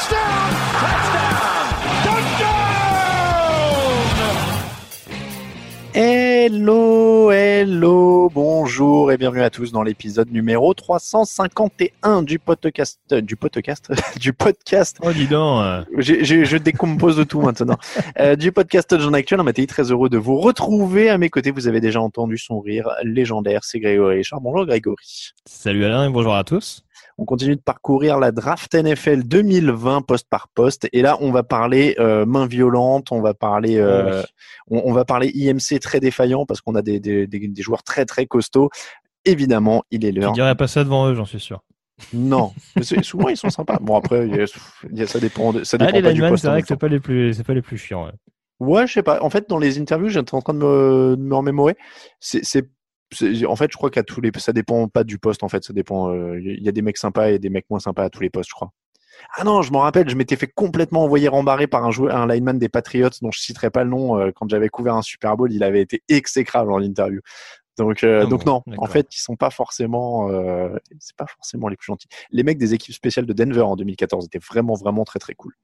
[0.00, 0.50] Touchdown!
[0.80, 1.76] Touchdown!
[2.04, 3.04] Touchdown!
[4.16, 4.50] Touchdown!
[5.92, 13.36] Hello, hello, bonjour et bienvenue à tous dans l'épisode numéro 351 du podcast, euh, du
[13.36, 14.96] podcast, du podcast.
[15.02, 15.62] Oh, dis donc.
[15.62, 17.76] euh, je décompose de tout maintenant.
[18.18, 21.28] Euh, du podcast John Actuel, on m'a été très heureux de vous retrouver à mes
[21.28, 21.50] côtés.
[21.50, 24.40] Vous avez déjà entendu son rire légendaire, c'est Grégory Richard.
[24.40, 25.34] Bonjour Grégory.
[25.44, 26.86] Salut Alain et bonjour à tous.
[27.18, 31.42] On continue de parcourir la draft NFL 2020 poste par poste et là on va
[31.42, 34.22] parler euh, main violente, on va parler euh,
[34.70, 37.82] on, on va parler IMC très défaillant parce qu'on a des, des, des, des joueurs
[37.82, 38.70] très très costauds.
[39.24, 40.32] Évidemment, il est Tu l'heure.
[40.32, 41.62] dirais pas ça devant eux, j'en suis sûr.
[42.14, 42.52] Non,
[43.02, 43.78] souvent ils sont sympas.
[43.80, 44.46] Bon après, il y a-
[44.90, 46.42] il y a- ça dépend, de, ça Ah, dépend les pas du poste.
[46.44, 48.06] c'est vrai que c'est pas les plus, c'est pas les plus chiants.
[48.06, 48.12] ouais.
[48.60, 49.22] Ouais, je sais pas.
[49.22, 51.76] En fait, dans les interviews, j'étais en train de me, de me remémorer.
[52.18, 52.44] C'est-
[53.46, 55.42] en fait, je crois qu'à tous les, ça dépend pas du poste.
[55.42, 56.10] En fait, ça dépend.
[56.12, 58.30] euh, Il y a des mecs sympas et des mecs moins sympas à tous les
[58.30, 58.72] postes, je crois.
[59.36, 62.26] Ah non, je m'en rappelle, je m'étais fait complètement envoyer rembarrer par un joueur, un
[62.26, 64.18] lineman des Patriots dont je citerai pas le nom.
[64.18, 67.20] euh, quand j'avais couvert un Super Bowl, il avait été exécrable en interview.
[67.80, 71.26] Donc, euh, Ah donc bon, non, en fait, ils sont pas forcément, euh, c'est pas
[71.26, 72.08] forcément les plus gentils.
[72.30, 75.54] Les mecs des équipes spéciales de Denver en 2014 étaient vraiment, vraiment très, très cool.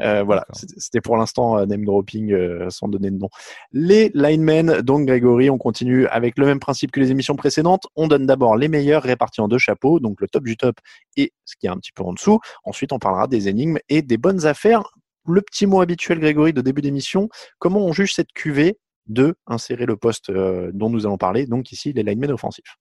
[0.00, 2.36] Euh, voilà, c'était pour l'instant name dropping
[2.70, 3.28] sans donner de nom.
[3.72, 7.86] Les linemen, donc Grégory, on continue avec le même principe que les émissions précédentes.
[7.94, 10.76] On donne d'abord les meilleurs répartis en deux chapeaux, donc le top du top
[11.16, 12.40] et ce qui est un petit peu en dessous.
[12.64, 14.82] Ensuite, on parlera des énigmes et des bonnes affaires.
[15.26, 17.28] Le petit mot habituel, Grégory, de début d'émission.
[17.58, 18.78] Comment on juge cette cuvée?
[19.06, 22.76] De insérer le poste euh, dont nous allons parler, donc ici les linemen offensifs.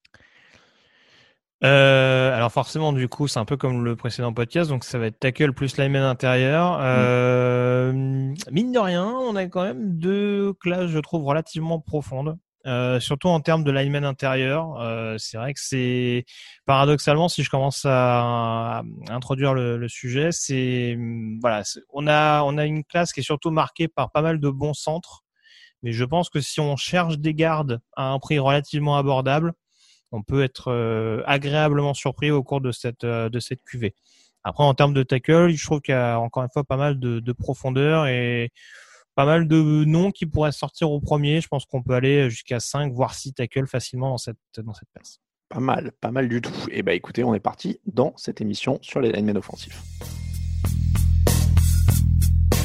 [1.62, 5.08] Euh, alors forcément, du coup, c'est un peu comme le précédent podcast, donc ça va
[5.08, 6.80] être tackle plus lineman intérieur.
[6.82, 12.38] Euh, Mine de rien, on a quand même deux classes, je trouve, relativement profondes.
[13.00, 14.78] Surtout en termes de lineman intérieur,
[15.18, 16.24] c'est vrai que c'est
[16.68, 20.96] paradoxalement, si je commence à, introduire le, le sujet, c'est
[21.42, 24.50] voilà, on a on a une classe qui est surtout marquée par pas mal de
[24.50, 25.24] bons centres,
[25.84, 29.54] mais je pense que si on cherche des gardes à un prix relativement abordable,
[30.12, 33.96] on peut être euh, agréablement surpris au cours de cette euh, de cette cuvée.
[34.44, 37.00] Après, en termes de tackle, je trouve qu'il y a encore une fois pas mal
[37.00, 38.52] de, de profondeur et
[39.16, 41.42] pas mal de noms qui pourraient sortir au premier.
[41.42, 44.90] Je pense qu'on peut aller jusqu'à 5 voire 6 tackles facilement dans cette dans cette
[44.94, 45.20] place.
[45.50, 46.54] Pas mal, pas mal du tout.
[46.72, 49.82] Et bah écoutez, on est parti dans cette émission sur les linemen offensifs.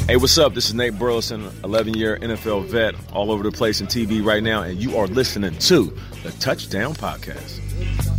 [0.06, 0.52] Hey, what's up?
[0.52, 4.42] This is Nate Burleson, 11 year NFL vet, all over the place in TV right
[4.42, 8.13] now, and you are listening to the Touchdown Podcast.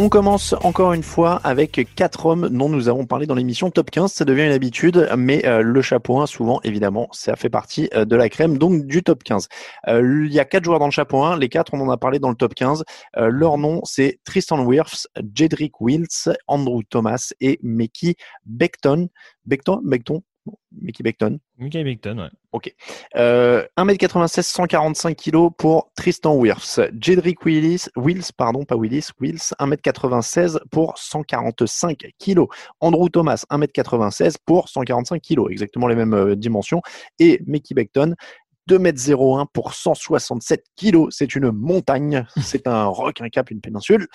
[0.00, 3.90] On commence encore une fois avec quatre hommes dont nous avons parlé dans l'émission Top
[3.90, 4.12] 15.
[4.12, 8.04] Ça devient une habitude, mais euh, le chapeau 1, souvent, évidemment, ça fait partie euh,
[8.04, 9.48] de la crème, donc du top 15.
[9.88, 11.36] Euh, il y a quatre joueurs dans le chapeau 1.
[11.36, 12.84] Les quatre, on en a parlé dans le top 15.
[13.16, 18.14] Euh, leur nom, c'est Tristan Wirfs, Jedrick Wills, Andrew Thomas et Mickey
[18.46, 19.08] Beckton.
[19.46, 20.22] Beckton, Beckton,
[20.72, 21.38] Mickey Beckton.
[21.58, 22.28] Mickey Beckton, ouais.
[22.52, 22.74] Ok.
[23.16, 26.80] Euh, 1m96, 145 kg pour Tristan Wirfs.
[27.00, 32.46] Jedrick Willis, Wills, pardon, pas Willis, Wills, 1m96 pour 145 kg.
[32.80, 35.50] Andrew Thomas, 1m96 pour 145 kg.
[35.50, 36.80] Exactement les mêmes euh, dimensions.
[37.18, 38.14] Et Mickey Beckton,
[38.68, 41.06] 2m01 pour 167 kg.
[41.10, 44.06] C'est une montagne, c'est un roc, un cap, une péninsule.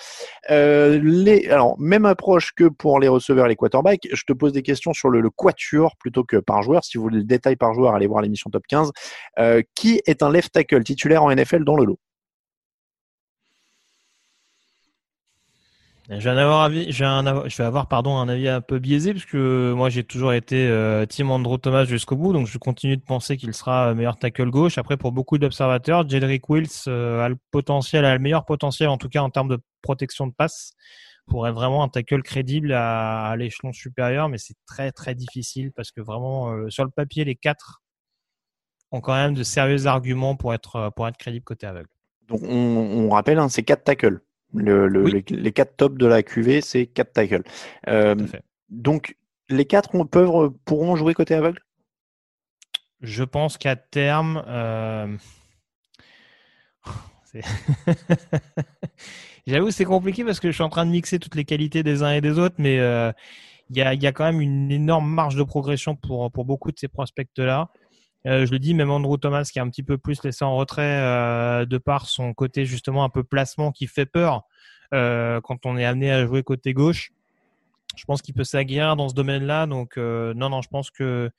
[0.50, 4.08] Euh, les, alors, même approche que pour les receveurs et les quarterbacks.
[4.12, 6.84] Je te pose des questions sur le, le quatuor plutôt que par joueur.
[6.84, 8.92] Si vous voulez le détail par joueur, allez voir l'émission Top 15.
[9.38, 11.98] Euh, qui est un left tackle titulaire en NFL dans le lot?
[16.10, 19.14] Je vais avoir avis, je vais, je vais avoir pardon un avis un peu biaisé
[19.14, 22.98] parce que moi j'ai toujours été euh, Team Andrew Thomas jusqu'au bout, donc je continue
[22.98, 24.76] de penser qu'il sera meilleur tackle gauche.
[24.76, 28.98] Après pour beaucoup d'observateurs, Jedrick Wills euh, a le potentiel, a le meilleur potentiel en
[28.98, 30.74] tout cas en termes de protection de passe
[31.26, 35.72] pour être vraiment un tackle crédible à, à l'échelon supérieur, mais c'est très très difficile
[35.72, 37.80] parce que vraiment euh, sur le papier les quatre
[38.92, 41.88] ont quand même de sérieux arguments pour être pour être crédible côté aveugle.
[42.28, 44.20] Donc on, on rappelle, hein, c'est quatre tackles.
[44.54, 45.12] Le, le, Oui.
[45.12, 47.42] les, les quatre tops de la QV, c'est quatre tackles.
[47.88, 48.14] Euh,
[48.70, 49.16] donc
[49.48, 51.60] les quatre peuvent, pourront jouer côté aveugle?
[53.00, 55.16] Je pense qu'à terme, euh,
[59.46, 62.02] j'avoue c'est compliqué parce que je suis en train de mixer toutes les qualités des
[62.02, 63.12] uns et des autres, mais euh,
[63.70, 66.44] il y, a, il y a quand même une énorme marge de progression pour, pour
[66.44, 67.68] beaucoup de ces prospects-là.
[68.26, 70.56] Euh, je le dis, même Andrew Thomas qui est un petit peu plus laissé en
[70.56, 74.44] retrait euh, de par son côté justement un peu placement qui fait peur
[74.94, 77.12] euh, quand on est amené à jouer côté gauche.
[77.96, 79.66] Je pense qu'il peut s'aguerrir dans ce domaine-là.
[79.66, 81.30] Donc non, non, je pense que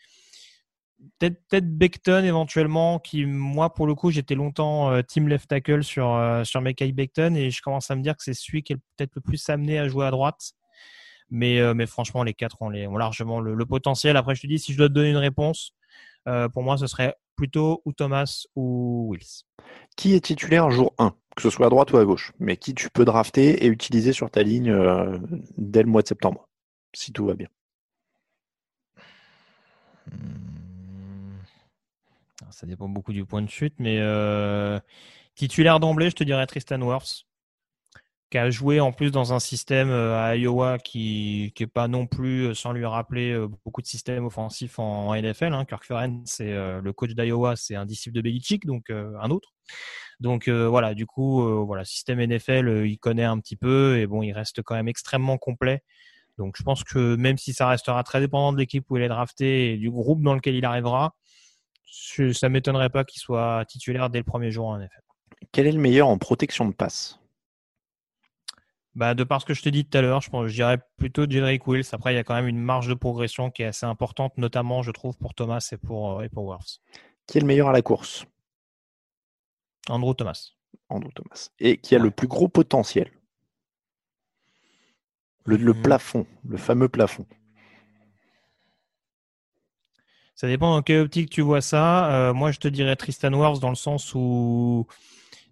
[1.19, 6.61] peut-être Beckton éventuellement qui moi pour le coup j'étais longtemps team left tackle sur sur
[6.61, 9.21] Mekai Beckton et je commence à me dire que c'est celui qui est peut-être le
[9.21, 10.53] plus amené à jouer à droite
[11.29, 14.77] mais franchement les quatre ont largement le, le potentiel après je te dis si je
[14.77, 15.73] dois te donner une réponse
[16.27, 19.43] euh, pour moi ce serait plutôt ou Thomas ou Wills
[19.95, 22.73] Qui est titulaire jour 1 que ce soit à droite ou à gauche, mais qui
[22.73, 25.19] tu peux drafter et utiliser sur ta ligne euh,
[25.57, 26.47] dès le mois de septembre,
[26.95, 27.49] si tout va bien?
[30.09, 30.45] Hmm.
[32.51, 34.79] Ça dépend beaucoup du point de chute, mais euh,
[35.35, 37.25] titulaire d'emblée, je te dirais Tristan Wirfs,
[38.31, 41.87] qui a joué en plus dans un système euh, à Iowa qui qui est pas
[41.87, 45.53] non plus, euh, sans lui rappeler euh, beaucoup de systèmes offensifs en, NFL.
[45.53, 45.65] Hein.
[45.65, 49.53] Kirk Ferentz, c'est le coach d'Iowa, c'est un disciple de Belichick, donc un autre.
[50.19, 54.33] Donc voilà, du coup, voilà, système NFL, il connaît un petit peu et bon, il
[54.33, 55.83] reste quand même extrêmement complet.
[56.37, 59.07] Donc je pense que même si ça restera très dépendant de l'équipe où il est
[59.07, 61.15] drafté et du groupe dans lequel il arrivera,
[62.33, 64.99] ça m'étonnerait pas qu'il soit titulaire dès le premier jour en effet.
[65.51, 67.19] Quel est le meilleur en protection de passe?
[68.95, 70.77] Bah, de par ce que je te dis tout à l'heure, je pense, je dirais
[70.97, 71.85] plutôt Jedrick Wills.
[71.91, 74.83] Après, il y a quand même une marge de progression qui est assez importante, notamment,
[74.83, 76.57] je trouve, pour Thomas et pour, euh, et pour.
[77.27, 78.25] Qui est le meilleur à la course
[79.89, 80.51] Andrew Thomas.
[80.89, 81.49] Andrew Thomas.
[81.59, 83.11] Et qui a le plus gros potentiel
[85.45, 85.81] le, le Mhm.
[85.83, 87.25] plafond, le fameux plafond.
[90.35, 92.11] Ça dépend dans quelle optique tu vois ça.
[92.29, 94.85] Euh, moi, je te dirais Tristan Wirfs dans le sens où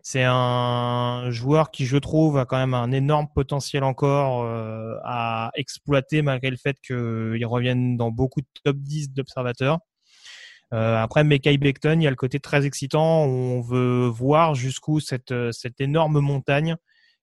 [0.04, 5.50] c'est un joueur qui, je trouve, a quand même un énorme potentiel encore euh, à
[5.56, 9.80] exploiter malgré le fait qu'il revienne dans beaucoup de top 10 d'observateurs.
[10.74, 14.56] Euh, après, Mekai Beckton, il y a le côté très excitant où on veut voir
[14.56, 16.76] jusqu'où cette, euh, cette énorme montagne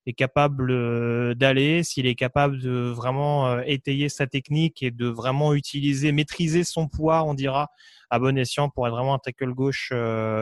[0.06, 5.52] est capable euh, d'aller, s'il est capable de vraiment étayer sa technique et de vraiment
[5.52, 7.68] utiliser, maîtriser son poids, on dira,
[8.08, 9.92] à bon escient pour être vraiment un tackle gauche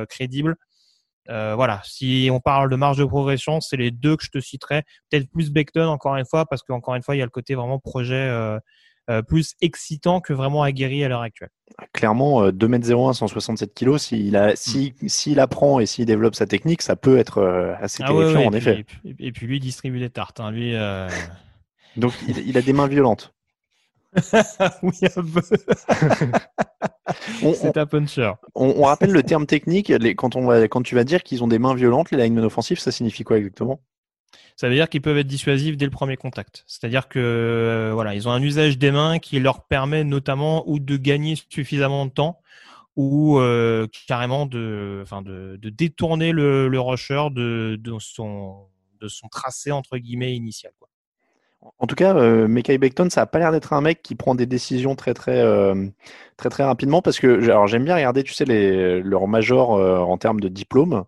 [0.09, 0.57] crédible.
[1.31, 4.41] Euh, voilà, si on parle de marge de progression, c'est les deux que je te
[4.41, 4.83] citerai.
[5.11, 7.55] Peut-être plus Beckton encore une fois, parce qu'encore une fois, il y a le côté
[7.55, 8.59] vraiment projet euh,
[9.11, 11.51] euh, plus excitant que vraiment aguerri à l'heure actuelle.
[11.93, 16.83] Clairement, euh, 2m01, 167 kg, s'il a, si, s'il apprend et s'il développe sa technique,
[16.83, 17.43] ça peut être
[17.81, 18.85] assez Ah ouais, terrifiant ouais, en et, effet.
[18.85, 20.41] puis, et, puis, lui il distribue des tartes.
[20.41, 20.51] Hein.
[20.51, 20.75] Lui.
[21.97, 23.35] Donc il, il a des mains violentes.
[24.83, 25.43] oui, un peu.
[27.55, 28.33] C'est un puncher.
[28.55, 31.43] on- on rappelle le terme technique, les- quand, on va, quand tu vas dire qu'ils
[31.45, 33.81] ont des mains violentes, les linemen offensifs, ça signifie quoi exactement?
[34.57, 36.65] Ça veut dire qu'ils peuvent être dissuasifs dès le premier contact.
[36.67, 40.81] C'est-à-dire que euh, voilà, ils ont un usage des mains qui leur permet notamment ou
[40.81, 42.41] de gagner suffisamment de temps
[42.97, 48.67] ou euh, carrément de, enfin de, de détourner le, le rusher de, de son
[49.01, 50.73] de son tracé entre guillemets initial.
[50.81, 50.89] Quoi.
[51.79, 54.35] En tout cas, euh, Mekai Beckton, ça a pas l'air d'être un mec qui prend
[54.35, 55.87] des décisions très très euh,
[56.37, 59.99] très très rapidement parce que alors j'aime bien regarder, tu sais, les, leur major euh,
[59.99, 61.05] en termes de diplôme.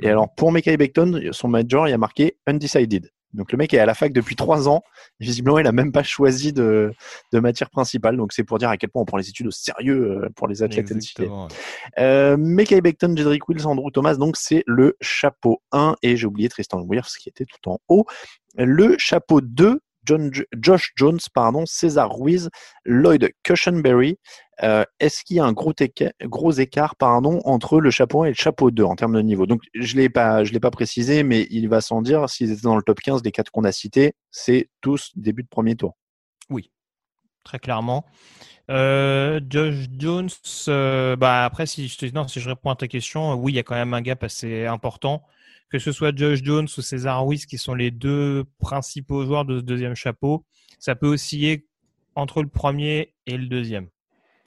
[0.00, 0.10] Et Mhm.
[0.10, 3.10] alors pour Mekai Beckton, son major, il y a marqué undecided.
[3.34, 4.82] Donc le mec est à la fac depuis trois ans.
[5.20, 6.92] Visiblement, il a même pas choisi de,
[7.32, 8.16] de matière principale.
[8.16, 10.46] Donc c'est pour dire à quel point on prend les études au sérieux euh, pour
[10.48, 10.90] les athlètes.
[10.90, 11.48] Exactement.
[11.98, 16.48] Euh, Mekai Beckton, Jedrick Wills, Andrew Thomas, donc c'est le chapeau 1 et j'ai oublié
[16.48, 18.06] Tristan Wirfs qui était tout en haut.
[18.56, 22.50] Le chapeau 2, Josh Jones, pardon, César Ruiz,
[22.84, 24.18] Lloyd Cushenberry.
[24.62, 25.72] Euh, Est-ce qu'il y a un gros
[26.52, 29.46] écart, pardon, entre le chapeau 1 et le chapeau 2 en termes de niveau?
[29.46, 32.82] Donc je je l'ai pas précisé, mais il va sans dire, s'ils étaient dans le
[32.82, 35.96] top 15 des quatre qu'on a cités, c'est tous début de premier tour.
[36.50, 36.70] Oui,
[37.42, 38.04] très clairement.
[38.70, 40.30] Euh, Josh Jones,
[40.68, 43.92] euh, bah après si je réponds à ta question, oui, il y a quand même
[43.92, 45.22] un gap assez important.
[45.74, 49.58] Que ce soit Josh Jones ou César Ruiz qui sont les deux principaux joueurs de
[49.58, 50.44] ce deuxième chapeau,
[50.78, 51.66] ça peut osciller
[52.14, 53.88] entre le premier et le deuxième.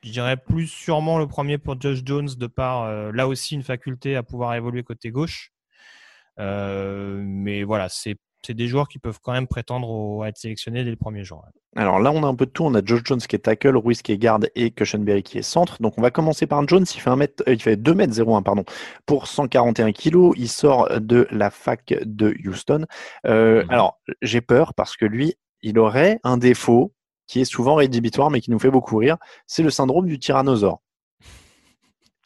[0.06, 3.64] Je dirais plus sûrement le premier pour Josh Jones de par euh, là aussi une
[3.64, 5.52] faculté à pouvoir évoluer côté gauche.
[6.40, 8.16] Euh, mais voilà, c'est
[8.46, 11.24] c'est des joueurs qui peuvent quand même prétendre au- à être sélectionnés dès le premier
[11.24, 11.44] jour.
[11.76, 12.64] Alors là, on a un peu de tout.
[12.64, 15.42] On a Josh Jones qui est tackle, Ruiz qui est garde et Cushenberry qui est
[15.44, 15.82] centre.
[15.82, 16.86] Donc on va commencer par Jones.
[16.96, 18.64] Il fait, un mètre, euh, il fait 2 mètres 01 pardon,
[19.06, 20.34] pour 141 kilos.
[20.38, 22.86] Il sort de la fac de Houston.
[23.26, 23.72] Euh, Mhm.
[23.72, 26.94] Alors j'ai peur parce que lui, il aurait un défaut
[27.28, 29.18] qui est souvent rédhibitoire mais qui nous fait beaucoup rire.
[29.46, 30.80] C'est le syndrome du tyrannosaure.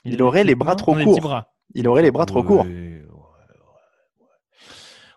[0.05, 1.15] Il aurait les bras trop courts.
[1.73, 2.65] Il aurait les bras trop courts.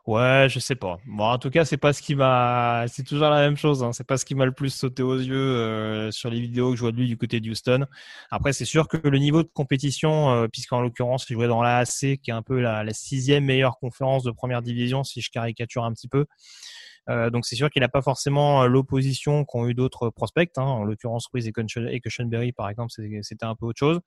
[0.07, 0.99] Ouais, je sais pas.
[1.07, 2.85] Bon, en tout cas, c'est pas ce qui m'a.
[2.89, 3.83] C'est toujours la même chose.
[3.83, 3.93] Hein.
[3.95, 6.77] C'est pas ce qui m'a le plus sauté aux yeux euh, sur les vidéos que
[6.77, 7.87] je vois de lui du côté de Houston.
[8.31, 11.79] Après, c'est sûr que le niveau de compétition, euh, puisqu'en l'occurrence, il jouait dans la
[11.79, 15.31] AC, qui est un peu la, la sixième meilleure conférence de première division, si je
[15.31, 16.27] caricature un petit peu.
[17.09, 20.51] Euh, donc c'est sûr qu'il n'a pas forcément euh, l'opposition qu'ont eu d'autres prospects.
[20.57, 20.63] Hein.
[20.63, 22.93] En l'occurrence, Ruiz et Cushen- et Cushenberry, par exemple,
[23.23, 24.01] c'était un peu autre chose.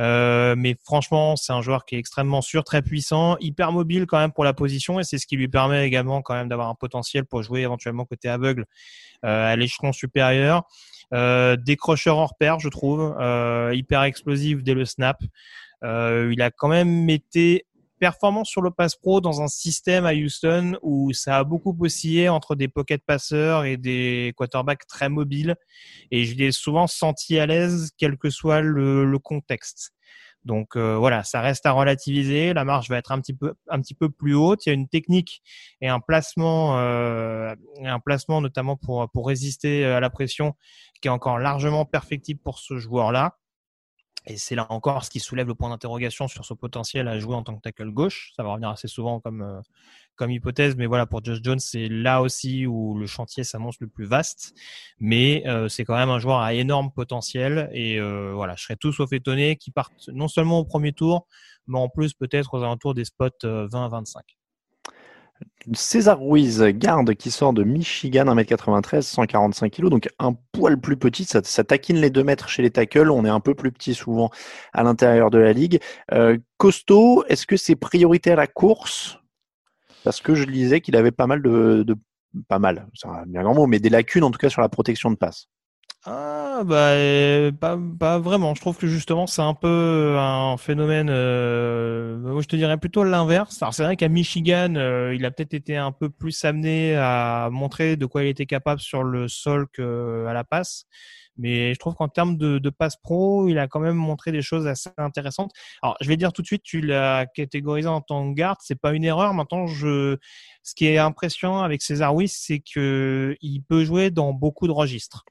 [0.00, 4.18] Euh, mais franchement, c'est un joueur qui est extrêmement sûr, très puissant, hyper mobile quand
[4.18, 6.74] même pour la position, et c'est ce qui lui permet également quand même d'avoir un
[6.74, 8.66] potentiel pour jouer éventuellement côté aveugle
[9.22, 10.64] à l'échelon supérieur.
[11.12, 15.22] Euh, décrocheur hors pair, je trouve, euh, hyper explosif dès le snap.
[15.84, 17.66] Euh, il a quand même été
[18.02, 22.28] performant sur le pass pro dans un système à Houston où ça a beaucoup oscillé
[22.28, 25.54] entre des pocket passeurs et des quarterbacks très mobiles
[26.10, 29.92] et je l'ai souvent senti à l'aise quel que soit le, contexte.
[30.44, 32.52] Donc euh, voilà, ça reste à relativiser.
[32.52, 34.66] La marge va être un petit peu un petit peu plus haute.
[34.66, 35.40] Il y a une technique
[35.80, 37.54] et un placement, euh,
[37.84, 40.54] un placement notamment pour pour résister à la pression
[41.00, 43.38] qui est encore largement perfectible pour ce joueur-là.
[44.26, 47.34] Et c'est là encore ce qui soulève le point d'interrogation sur son potentiel à jouer
[47.34, 48.32] en tant que tackle gauche.
[48.36, 49.60] Ça va revenir assez souvent comme euh,
[50.16, 53.88] comme hypothèse, mais voilà pour Josh Jones, c'est là aussi où le chantier s'annonce le
[53.88, 54.54] plus vaste.
[55.00, 58.76] Mais euh, c'est quand même un joueur à énorme potentiel et euh, voilà, je serais
[58.76, 61.26] tout sauf étonné qu'il parte non seulement au premier tour,
[61.66, 64.20] mais en plus peut-être aux alentours des spots euh, 20-25.
[65.74, 71.24] César Ruiz, garde qui sort de Michigan, 1m93, 145 kg, donc un poil plus petit,
[71.24, 74.30] ça, taquine les 2 mètres chez les tackles, on est un peu plus petit souvent
[74.72, 75.80] à l'intérieur de la ligue.
[76.12, 79.18] Euh, costaud, est-ce que c'est priorité à la course?
[80.04, 81.96] Parce que je lisais qu'il avait pas mal de, de
[82.48, 84.68] pas mal, c'est un bien grand mot, mais des lacunes en tout cas sur la
[84.68, 85.48] protection de passe.
[86.04, 88.56] Ah bah euh, pas, vraiment.
[88.56, 91.08] Je trouve que justement c'est un peu un phénomène.
[91.08, 93.62] Euh, je te dirais plutôt l'inverse.
[93.62, 97.50] Alors c'est vrai qu'à Michigan, euh, il a peut-être été un peu plus amené à
[97.52, 100.86] montrer de quoi il était capable sur le sol qu'à la passe.
[101.38, 104.42] Mais je trouve qu'en termes de, de passe pro, il a quand même montré des
[104.42, 105.52] choses assez intéressantes.
[105.82, 108.80] Alors je vais dire tout de suite, tu l'as catégorisé en tant que garde, c'est
[108.80, 109.34] pas une erreur.
[109.34, 110.18] Maintenant je,
[110.64, 114.72] ce qui est impressionnant avec César Ruiz, c'est que il peut jouer dans beaucoup de
[114.72, 115.24] registres.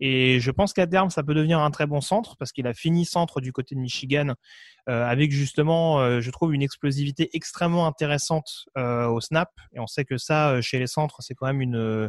[0.00, 2.72] Et je pense qu'à terme, ça peut devenir un très bon centre parce qu'il a
[2.72, 4.34] fini centre du côté de Michigan
[4.88, 9.50] euh, avec justement, euh, je trouve, une explosivité extrêmement intéressante euh, au snap.
[9.74, 12.08] Et on sait que ça, euh, chez les centres, c'est quand même une euh,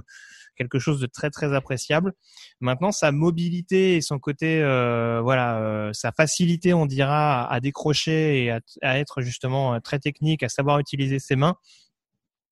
[0.55, 2.13] quelque chose de très très appréciable.
[2.62, 8.51] Maintenant, sa mobilité et son côté, euh, voilà, sa facilité, on dira, à, décrocher et
[8.51, 11.55] à, à, être justement très technique, à savoir utiliser ses mains.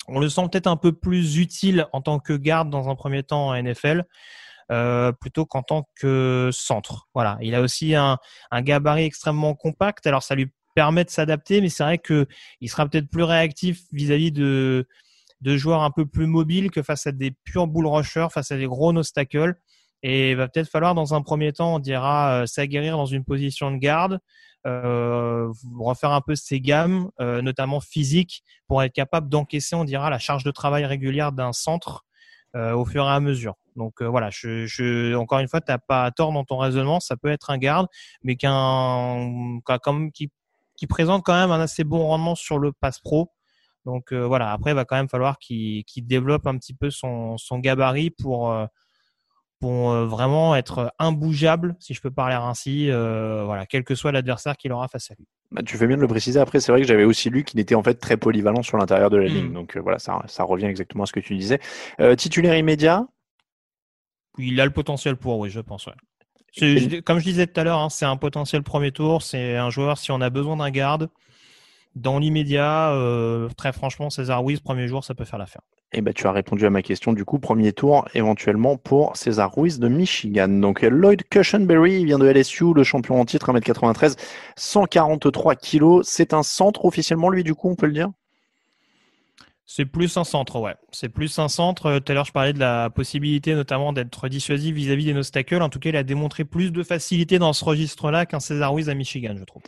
[0.08, 3.22] On le sent peut-être un peu plus utile en tant que garde dans un premier
[3.22, 4.06] temps en NFL.
[4.72, 7.08] Euh, plutôt qu'en tant que centre.
[7.16, 8.20] Voilà, il a aussi un,
[8.52, 10.06] un, gabarit extrêmement compact.
[10.06, 12.28] Alors ça lui permet de s'adapter, mais c'est vrai que
[12.62, 14.88] il sera peut-être plus réactif vis-à-vis -vis de
[15.42, 18.58] de joueurs un peu plus mobiles que face à des purs bull rushers, face à
[18.58, 19.56] des gros obstacles.
[20.04, 23.26] Et il va peut-être falloir dans un premier temps, on dira, euh, s'aguerrir dans une
[23.26, 24.20] position de garde,
[24.66, 30.10] euh, refaire un peu ses gammes, euh, notamment physiques, pour être capable d'encaisser, on dira,
[30.10, 32.06] la charge de travail régulière d'un centre
[32.56, 33.56] au fur et à mesure.
[33.80, 37.00] Donc euh, voilà, je, je, encore une fois, tu n'as pas tort dans ton raisonnement,
[37.00, 37.88] ça peut être un garde,
[38.24, 40.32] mais qu'un, qu qui,
[40.76, 43.32] qui présente quand même un assez bon rendement sur le pass pro.
[43.86, 46.90] Donc euh, voilà, après, il va quand même falloir qu'il qu'il développe un petit peu
[46.90, 48.66] son, son gabarit pour, euh,
[49.60, 54.12] pour euh, vraiment être imbougeable, si je peux parler ainsi, euh, voilà, quel que soit
[54.12, 55.26] l'adversaire qu'il aura face à lui.
[55.52, 56.40] Bah, tu fais bien de le préciser.
[56.40, 59.10] Après, c'est vrai que j'avais aussi lu qu'il était en fait très polyvalent sur l'intérieur
[59.10, 59.34] de la Mm.
[59.34, 59.54] ligne.
[59.54, 61.60] Donc euh, voilà, ça, ça revient exactement à ce que tu disais.
[62.00, 63.06] Euh, titulaire immédiat,
[64.38, 65.88] Il a le potentiel pour, oui, je pense.
[65.88, 65.94] Ouais.
[66.54, 69.22] C'est- je- comme je disais tout à l'heure, hein, c'est un potentiel premier tour.
[69.22, 71.10] C'est un joueur, si on a besoin d'un garde,
[71.96, 75.62] dans l'immédiat, euh, très franchement, César Ruiz, premier jour, ça peut faire l'affaire.
[75.92, 77.14] Eh ben, tu as répondu à ma question.
[77.14, 80.48] Du coup, premier tour éventuellement pour César Ruiz de Michigan.
[80.48, 84.16] Donc, euh, Lloyd Cushenberry il vient de LSU, le champion en titre, 1m93,
[84.56, 86.08] 143 kilos.
[86.08, 88.10] C'est un centre officiellement, lui, du coup, on peut le dire?
[89.66, 90.76] C'est plus un centre, ouais.
[90.92, 91.88] C'est plus un centre.
[91.88, 95.62] Euh, Tout à l'heure, je parlais de la possibilité notamment d'être dissuasif vis-à-vis des nostacles.
[95.62, 98.90] En tout cas, il a démontré plus de facilité dans ce registre-là qu'un César Ruiz
[98.90, 99.64] à Michigan, je trouve.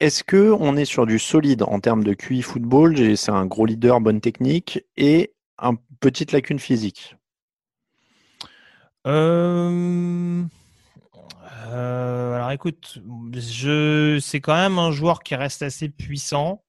[0.00, 3.16] Est-ce que on est sur du solide en termes de QI football?
[3.16, 7.16] C'est un gros leader, bonne technique et un petite lacune physique.
[9.06, 10.44] Euh...
[11.68, 12.98] euh, alors écoute,
[13.32, 14.18] je...
[14.20, 16.64] c'est quand même un joueur qui reste assez puissant.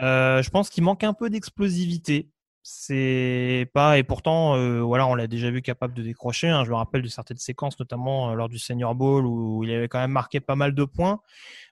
[0.00, 2.30] Euh, je pense qu'il manque un peu d'explosivité.
[2.62, 6.48] C'est pas et pourtant euh, voilà on l'a déjà vu capable de décrocher.
[6.48, 6.64] hein.
[6.64, 9.88] Je me rappelle de certaines séquences, notamment euh, lors du Senior Bowl où il avait
[9.88, 11.20] quand même marqué pas mal de points.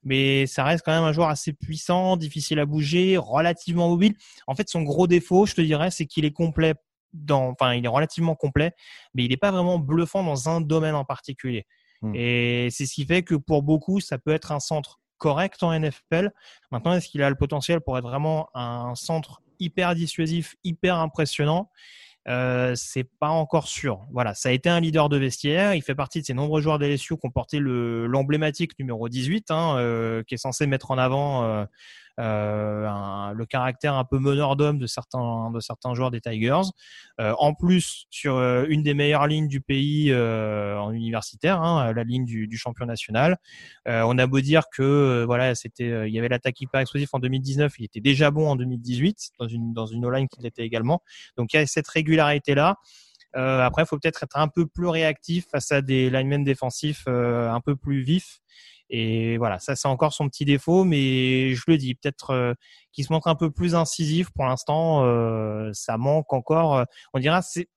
[0.02, 4.14] Mais ça reste quand même un joueur assez puissant, difficile à bouger, relativement mobile.
[4.46, 6.74] En fait, son gros défaut, je te dirais, c'est qu'il est complet
[7.12, 8.72] dans, enfin, il est relativement complet,
[9.14, 11.66] mais il n'est pas vraiment bluffant dans un domaine en particulier.
[12.00, 12.14] Hmm.
[12.14, 15.78] Et c'est ce qui fait que pour beaucoup, ça peut être un centre correct en
[15.78, 16.30] NFL.
[16.70, 21.70] Maintenant, est-ce qu'il a le potentiel pour être vraiment un centre hyper dissuasif, hyper impressionnant
[22.28, 24.06] euh, c'est pas encore sûr.
[24.12, 25.74] Voilà, ça a été un leader de vestiaire.
[25.74, 29.50] Il fait partie de ces nombreux joueurs d'LSU qui ont porté le l'emblématique numéro 18,
[29.50, 31.64] hein, euh, qui est censé mettre en avant euh,
[32.18, 36.62] un- le caractère un peu meneur d'homme de certains de certains joueurs des Tigers.
[37.20, 41.92] Euh, en plus, sur euh, une des meilleures lignes du pays euh, en universitaire, hein,
[41.92, 43.38] la ligne du, du champion national.
[43.86, 46.80] Euh, on a beau dire que euh, voilà, c'était, euh, il y avait l'attaque hyper
[46.80, 50.42] explosif en 2019, il était déjà bon en 2018 dans une dans une O-line qui
[50.42, 51.02] l'était également.
[51.36, 52.76] Donc il y a cette régularité là.
[53.36, 57.04] Euh, après, il faut peut-être être un peu plus réactif face à des linemen défensifs
[57.08, 58.40] euh, un peu plus vifs.
[58.90, 62.54] Et voilà, ça c'est encore son petit défaut, mais je le dis, peut-être euh,
[62.92, 64.30] qu'il se montre un peu plus incisif.
[64.34, 66.76] Pour l'instant, euh, ça manque encore.
[66.76, 67.68] euh, on dira, c'est,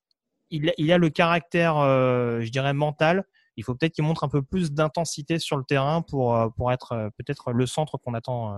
[0.50, 3.26] il, a- il a le caractère, euh, je dirais mental.
[3.58, 6.72] Il faut peut-être qu'il montre un peu plus d'intensité sur le terrain pour euh, pour
[6.72, 8.56] être euh, peut-être le centre qu'on attend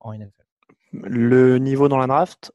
[0.00, 0.44] en NFL.
[0.92, 2.52] Le niveau dans la draft?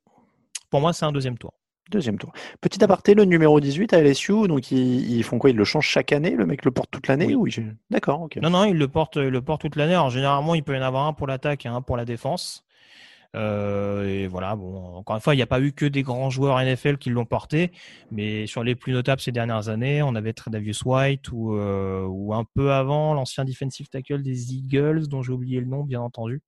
[0.69, 1.53] Pour moi, c'est un deuxième tour.
[1.89, 2.33] Deuxième tour.
[2.59, 5.49] Petit aparté, le numéro 18 à LSU, donc ils, ils font quoi?
[5.49, 7.55] Ils le changent chaque année Le mec le porte toute l'année Oui.
[7.89, 8.37] D'accord, ok.
[8.41, 9.93] Non, non, il le porte, il le porte toute l'année.
[9.93, 12.65] Alors généralement, il peut y en avoir un pour l'attaque et un pour la défense.
[13.35, 16.29] Euh, et voilà, bon, encore une fois, il n'y a pas eu que des grands
[16.29, 17.71] joueurs NFL qui l'ont porté,
[18.11, 22.33] mais sur les plus notables ces dernières années, on avait Tredavious White ou, euh, ou
[22.33, 26.41] un peu avant l'ancien defensive tackle des Eagles, dont j'ai oublié le nom, bien entendu.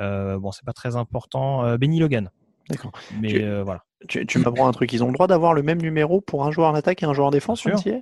[0.00, 1.76] Euh, bon, c'est pas très important.
[1.76, 2.30] Benny Logan.
[2.70, 2.92] D'accord.
[3.20, 3.82] Mais Tu- euh, voilà.
[4.08, 6.50] Tu, tu m'apprends un truc, ils ont le droit d'avoir le même numéro pour un
[6.50, 8.00] joueur en attaque et un joueur en défense Bien en sûr.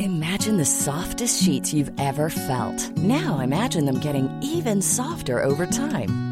[0.00, 2.92] Imagine the softest sheets you've ever felt.
[2.98, 6.31] Now imagine them getting even softer over time.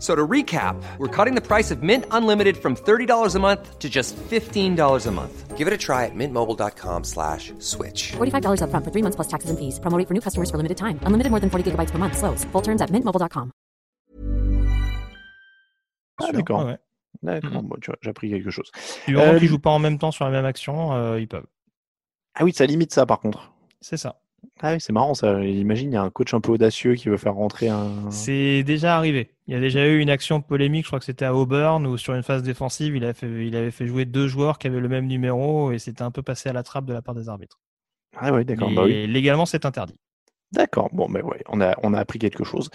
[0.00, 3.88] So to recap, we're cutting the price of Mint Unlimited from $30 a month to
[3.90, 5.58] just $15 a month.
[5.58, 8.12] Give it a try at mintmobile.com slash switch.
[8.16, 9.78] $45 upfront for three months plus taxes and fees.
[9.78, 10.98] Promo for new customers for limited time.
[11.04, 12.16] Unlimited more than 40 gigabytes per month.
[12.16, 12.44] Slows.
[12.52, 13.52] Full terms at mintmobile.com.
[16.22, 16.60] Ah, d'accord.
[16.64, 16.78] Ouais, ouais.
[17.22, 17.68] D'accord, Mhm.
[17.68, 18.70] bon, tu vois, j'ai appris quelque chose.
[19.06, 21.28] Du moment Euh, qu'ils jouent pas en même temps sur la même action, euh, ils
[21.28, 21.46] peuvent.
[22.34, 23.52] Ah oui, ça limite ça par contre.
[23.82, 24.20] C'est ça.
[24.62, 25.42] Ah oui, c'est marrant ça.
[25.42, 28.10] Imagine, il y a un coach un peu audacieux qui veut faire rentrer un.
[28.10, 29.30] C'est déjà arrivé.
[29.46, 31.96] Il y a déjà eu une action polémique, je crois que c'était à Auburn, où
[31.96, 34.80] sur une phase défensive, il, a fait, il avait fait jouer deux joueurs qui avaient
[34.80, 37.28] le même numéro et c'était un peu passé à la trappe de la part des
[37.28, 37.58] arbitres.
[38.16, 38.70] Ah oui, d'accord.
[38.70, 39.06] Bah oui.
[39.06, 39.98] légalement, c'est interdit.
[40.52, 42.70] D'accord, bon, ben ouais, on a, on a appris quelque chose.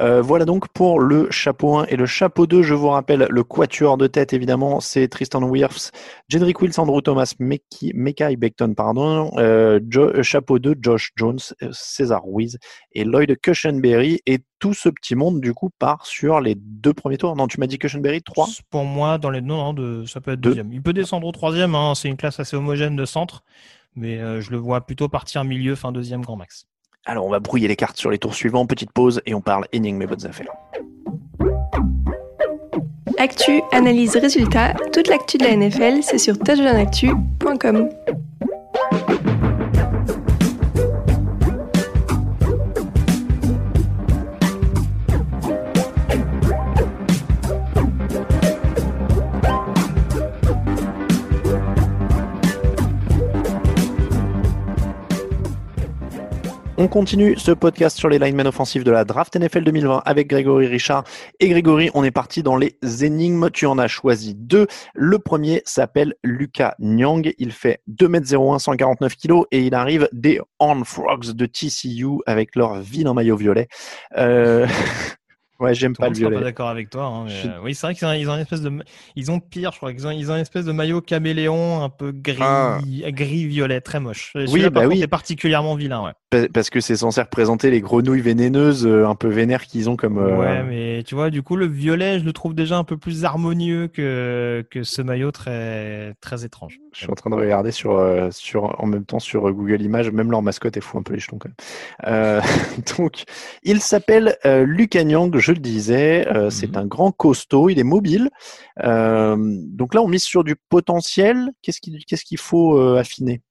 [0.00, 2.62] Euh, voilà donc pour le chapeau 1 et le chapeau 2.
[2.62, 5.92] Je vous rappelle, le quatuor de tête, évidemment, c'est Tristan Wirfs,
[6.28, 12.22] Jedrick Wills, Andrew Thomas, Mekai Beckton, pardon, euh, Jo- chapeau 2, Josh Jones, euh, César
[12.24, 12.58] Ruiz
[12.94, 14.20] et Lloyd Cushenberry.
[14.26, 17.36] Et tout ce petit monde, du coup, part sur les deux premiers tours.
[17.36, 20.32] Non, tu m'as dit Cushenberry, 3 Pour moi, dans les non, non, de, ça peut
[20.32, 20.50] être Deux.
[20.50, 20.72] deuxième.
[20.72, 21.76] Il peut descendre au troisième.
[21.76, 23.44] Hein, c'est une classe assez homogène de centre,
[23.94, 26.66] mais euh, je le vois plutôt partir milieu, fin deuxième, grand max.
[27.06, 28.66] Alors, on va brouiller les cartes sur les tours suivants.
[28.66, 30.52] Petite pause et on parle énigmes et bonnes affaires.
[33.18, 37.88] Actu, analyse, résultat, toute l'actu de la NFL, c'est sur touchdownactu.com.
[56.82, 60.66] On continue ce podcast sur les linemen offensifs de la draft NFL 2020 avec Grégory
[60.66, 61.04] Richard.
[61.38, 63.50] Et Grégory, on est parti dans les énigmes.
[63.50, 64.66] Tu en as choisi deux.
[64.94, 67.34] Le premier s'appelle Lucas Nyang.
[67.36, 72.80] Il fait 2m01, 149 kg et il arrive des Horned Frogs de TCU avec leur
[72.80, 73.68] vilain maillot violet.
[74.16, 74.66] Euh...
[75.60, 76.44] ouais, j'aime pas le le monde sera pas violet.
[76.44, 77.04] d'accord avec toi.
[77.04, 78.72] hein, mais, Je- euh, oui, c'est vrai qu'ils ont, ils ont une espèce de,
[79.16, 79.92] ils ont pire, je crois.
[79.92, 82.78] Ils ont, ils ont une espèce de maillot caméléon, un peu gris, Ah.
[83.08, 84.32] gris violet, très moche.
[84.34, 85.02] Oui, par bah oui.
[85.02, 86.12] est particulièrement vilain, ouais.
[86.30, 89.96] Pa- Parce que c'est censé représenter les grenouilles vénéneuses euh, un peu vénères qu'ils ont
[89.96, 90.18] comme.
[90.18, 92.96] euh, Ouais, mais tu vois, du coup, le violet, je le trouve déjà un peu
[92.96, 96.78] plus harmonieux que, que ce maillot très, très étrange.
[96.92, 100.10] Je suis en train de regarder sur, euh, sur, en même temps sur Google Images,
[100.10, 102.12] même leur mascotte est fou un peu les jetons quand même.
[102.12, 102.40] Euh,
[102.98, 103.24] donc,
[103.62, 107.84] il s'appelle euh, Lucas Nyang, je le disais, euh, c'est un grand costaud, il est
[107.84, 108.30] mobile.
[108.82, 111.50] Euh, donc là, on mise sur du potentiel.
[111.62, 113.42] Qu'est-ce qu'il qu'est-ce qu'il faut euh, affiner?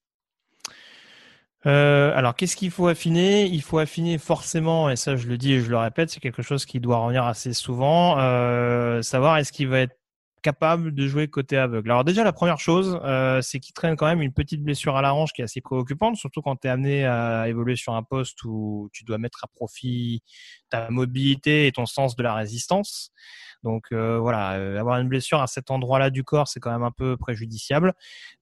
[1.65, 3.45] Euh, alors, qu'est-ce qu'il faut affiner?
[3.45, 6.41] Il faut affiner forcément, et ça je le dis et je le répète, c'est quelque
[6.41, 9.98] chose qui doit revenir assez souvent, euh, savoir est-ce qu'il va être
[10.41, 11.91] capable de jouer côté aveugle.
[11.91, 15.01] Alors déjà, la première chose, euh, c'est qu'il traîne quand même une petite blessure à
[15.01, 18.03] la hanche qui est assez préoccupante, surtout quand tu es amené à évoluer sur un
[18.03, 20.21] poste où tu dois mettre à profit
[20.69, 23.11] ta mobilité et ton sens de la résistance.
[23.63, 26.83] Donc euh, voilà, euh, avoir une blessure à cet endroit-là du corps, c'est quand même
[26.83, 27.93] un peu préjudiciable.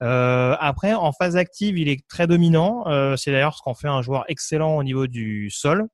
[0.04, 2.86] Euh, après, en phase active, il est très dominant.
[3.18, 5.88] C'est d'ailleurs ce qu'en fait un joueur excellent au niveau du sol,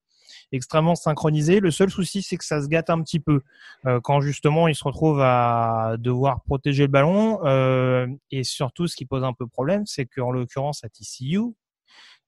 [0.54, 1.60] extrêmement synchronisé.
[1.60, 3.42] Le seul souci, c'est que ça se gâte un petit peu
[3.86, 7.40] euh, quand justement il se retrouve à devoir protéger le ballon.
[7.46, 11.40] Euh, et surtout, ce qui pose un peu problème, c'est qu'en l'occurrence à TCU,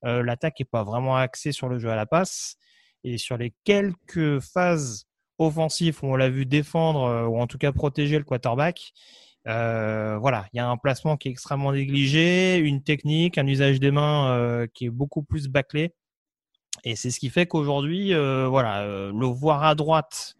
[0.05, 2.57] euh, l'attaque est pas vraiment axée sur le jeu à la passe.
[3.03, 5.05] Et sur les quelques phases
[5.37, 8.93] offensives où on l'a vu défendre euh, ou en tout cas protéger le quarterback,
[9.47, 13.79] euh, voilà, il y a un placement qui est extrêmement négligé, une technique, un usage
[13.79, 15.93] des mains euh, qui est beaucoup plus bâclé.
[16.85, 20.35] Et c'est ce qui fait qu'aujourd'hui, euh, voilà, euh, le voir à droite,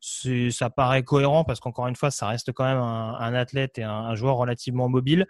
[0.00, 3.82] ça paraît cohérent parce qu'encore une fois, ça reste quand même un, un athlète et
[3.82, 5.26] un, un joueur relativement mobile.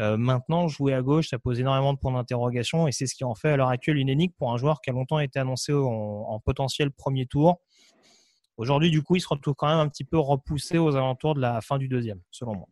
[0.00, 3.22] Euh, maintenant, jouer à gauche, ça pose énormément de points d'interrogation et c'est ce qui
[3.22, 5.72] en fait à l'heure actuelle une énigme pour un joueur qui a longtemps été annoncé
[5.74, 7.60] en, en potentiel premier tour.
[8.56, 11.40] Aujourd'hui, du coup, il se retrouve quand même un petit peu repoussé aux alentours de
[11.40, 12.66] la fin du deuxième, selon moi.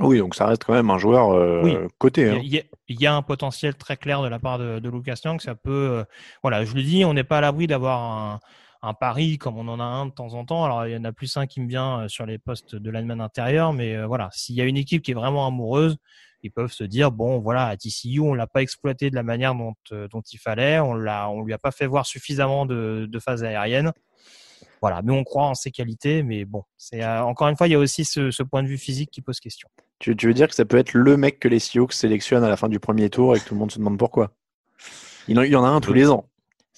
[0.00, 1.72] Oui, donc ça reste quand même un joueur euh, Oui.
[1.72, 2.34] y, hein.
[2.36, 4.78] a, il y a- il y a un potentiel très clair de la part de,
[4.78, 5.40] de Lucas Nyang.
[5.40, 6.04] Ça peut, euh,
[6.42, 8.40] voilà, je le dis, on n'est pas à l'abri d'avoir un,
[8.82, 10.64] un pari comme on en a un de temps en temps.
[10.64, 12.90] Alors il y en a plus un qui me vient euh, sur les postes de
[12.90, 15.96] lineman intérieur, mais euh, voilà, s'il y a une équipe qui est vraiment amoureuse,
[16.42, 19.54] ils peuvent se dire bon, voilà, à TCU, on l'a pas exploité de la manière
[19.54, 23.08] dont, euh, dont il fallait, on l'a, on lui a pas fait voir suffisamment de,
[23.10, 23.92] de phases aériennes.
[24.82, 27.70] Voilà, mais on croit en ses qualités, mais bon, c'est euh, encore une fois, il
[27.72, 29.68] y a aussi ce, ce point de vue physique qui pose question.
[29.98, 32.48] Tu, tu veux dire que ça peut être le mec que les Seahawks sélectionnent à
[32.48, 34.32] la fin du premier tour et que tout le monde se demande pourquoi?
[35.28, 36.28] Il y en a un tous les ans.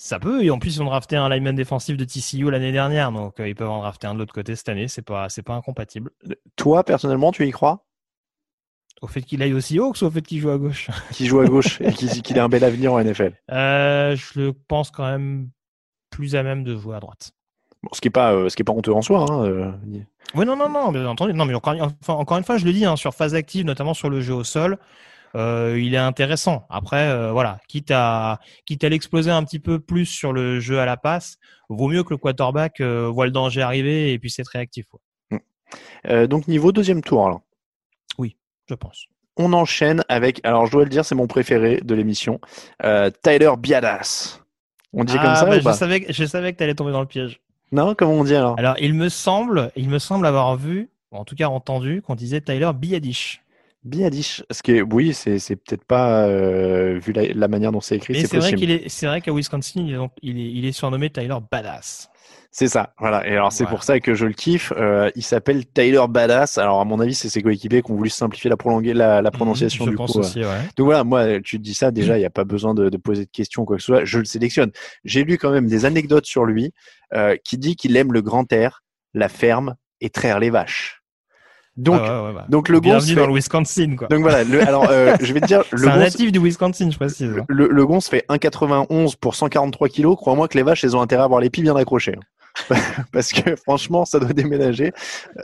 [0.01, 3.11] Ça peut, et en plus ils ont drafté un lineman défensif de TCU l'année dernière,
[3.11, 5.43] donc euh, ils peuvent en drafter un de l'autre côté cette année, c'est pas c'est
[5.43, 6.13] pas incompatible.
[6.55, 7.85] Toi, personnellement, tu y crois?
[9.03, 10.89] Au fait qu'il aille aussi haut ou au fait qu'il joue à gauche?
[11.13, 14.39] Qui joue à gauche et qu'il qu'il ait un bel avenir en NFL euh, Je
[14.39, 15.51] le pense quand même
[16.11, 17.33] plus à même de jouer à droite.
[17.83, 19.25] Bon, ce qui est pas, euh, ce qui est pas honteux en soi.
[19.31, 19.71] Hein, euh,
[20.35, 21.33] Oui, non, non, non, bien entendu.
[21.33, 23.95] Non, mais encore, enfin, encore une fois, je le dis, hein, sur phase active, notamment
[23.95, 24.79] sur le jeu au sol,
[25.37, 26.67] euh, il est intéressant.
[26.71, 30.81] Après, euh, voilà, quitte à, quitte à l'exploser un petit peu plus sur le jeu
[30.81, 31.39] à la passe,
[31.69, 34.87] vaut mieux que le quarterback euh, voit le danger arriver et puisse être réactif.
[35.31, 35.41] ouais.
[36.09, 37.43] euh, donc niveau deuxième tour, alors.
[38.19, 38.37] Oui,
[38.69, 39.07] je pense.
[39.37, 42.41] On enchaîne avec, alors je dois le dire, c'est mon préféré de l'émission,
[43.23, 44.41] Tyler Biadas.
[44.93, 45.75] On dit comme Ah, ça bah, ou je pas?
[45.75, 47.41] savais, que- je savais que tu allais tomber dans le piège.
[47.73, 48.59] Non, comment on dit alors?
[48.59, 52.15] Alors, il me semble, il me semble avoir vu, ou en tout cas entendu, qu'on
[52.15, 53.43] disait Tyler Biadish.
[53.85, 57.81] Biadish, ce qui est, oui, c'est c'est peut-être pas euh, vu la, la manière dont
[57.81, 60.13] c'est écrit, Mais c'est c'est vrai qu'il est, c'est vrai qu'à Wisconsin, il est, donc-
[60.21, 62.11] il est, il est surnommé Tyler Badass.
[62.51, 63.27] C'est ça, voilà.
[63.29, 64.73] Et alors c'est pour ça que je le kiffe.
[64.77, 66.57] Euh, il s'appelle Tyler Badass.
[66.59, 69.31] Alors à mon avis, c'est ses coéquipiers qui ont voulu simplifier la, prolonguer, la, la
[69.31, 70.19] prononciation je du pense coup.
[70.19, 70.23] euh.
[70.23, 70.63] aussi, ouais.
[70.77, 72.97] Donc voilà, moi, tu te dis ça déjà, il n'y a pas besoin de, de
[72.97, 74.05] poser de questions ou quoi que ce soit.
[74.05, 74.73] Je le sélectionne.
[75.05, 76.73] J'ai lu quand même des anecdotes sur lui
[77.15, 78.83] euh, qui dit qu'il aime le grand air,
[79.15, 81.03] la ferme et traire les vaches.
[81.77, 82.47] Donc, Ouais, ouais, ouais, bah.
[82.49, 84.09] donc le Bienvenue dans fait- le Wisconsin, quoi.
[84.09, 86.91] Donc voilà, le- alors euh, je vais te dire, le C'est un natif du Wisconsin,
[86.91, 87.37] je précise.
[87.39, 87.45] hein.
[87.49, 90.17] le, le gonce fait 1,91 pour 143 kilos.
[90.17, 92.17] Crois-moi que les vaches, elles ont intérêt à avoir les pieds bien accrochés.
[93.13, 94.93] Parce que franchement, ça doit déménager.